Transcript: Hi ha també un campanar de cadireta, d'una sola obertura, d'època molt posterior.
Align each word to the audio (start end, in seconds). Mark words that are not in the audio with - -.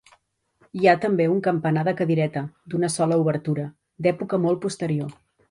Hi 0.79 0.87
ha 0.87 0.95
també 1.03 1.27
un 1.33 1.43
campanar 1.47 1.83
de 1.89 1.93
cadireta, 1.99 2.43
d'una 2.75 2.91
sola 2.95 3.21
obertura, 3.25 3.67
d'època 4.09 4.43
molt 4.49 4.65
posterior. 4.67 5.15